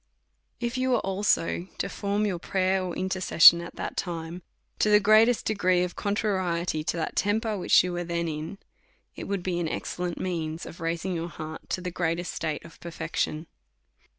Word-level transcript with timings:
If 0.59 0.79
you 0.79 0.89
was 0.89 1.01
also 1.03 1.67
to 1.77 1.87
form 1.87 2.25
your 2.25 2.39
prayer 2.39 2.81
or 2.83 2.95
in 2.95 3.07
tercession 3.07 3.61
at 3.61 3.75
that 3.75 3.95
time, 3.95 4.41
to 4.79 4.89
the 4.89 4.99
greatest 4.99 5.45
degree 5.45 5.83
of 5.83 5.95
con 5.95 6.15
trariety 6.15 6.83
to 6.83 6.97
that 6.97 7.15
temper 7.15 7.55
which 7.55 7.83
you 7.83 7.93
was 7.93 8.07
then 8.07 8.27
in, 8.27 8.57
it 9.15 9.25
would 9.25 9.43
be 9.43 9.59
an 9.59 9.69
excellent 9.69 10.19
means 10.19 10.65
of 10.65 10.79
raising 10.81 11.13
your 11.13 11.29
heart 11.29 11.69
to 11.69 11.81
the 11.81 11.91
greatest 11.91 12.33
state 12.33 12.65
of 12.65 12.79
perfection. 12.79 13.45